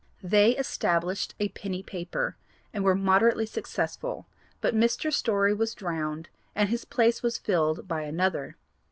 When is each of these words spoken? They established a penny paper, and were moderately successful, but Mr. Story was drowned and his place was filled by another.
They 0.23 0.57
established 0.57 1.35
a 1.39 1.49
penny 1.49 1.83
paper, 1.83 2.35
and 2.73 2.83
were 2.83 2.95
moderately 2.95 3.45
successful, 3.45 4.25
but 4.59 4.73
Mr. 4.73 5.13
Story 5.13 5.53
was 5.53 5.75
drowned 5.75 6.27
and 6.55 6.69
his 6.69 6.85
place 6.85 7.21
was 7.21 7.37
filled 7.37 7.87
by 7.87 8.01
another. 8.01 8.55